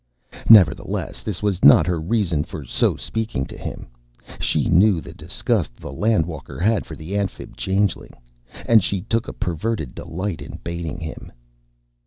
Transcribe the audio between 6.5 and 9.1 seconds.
had for the Amphib changeling, and she